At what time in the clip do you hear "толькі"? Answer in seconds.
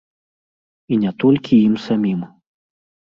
1.25-1.61